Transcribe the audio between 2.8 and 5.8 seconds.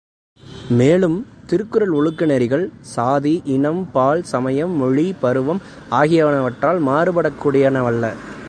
சாதி, இனம், பால், சமயம், மொழி, பருவம்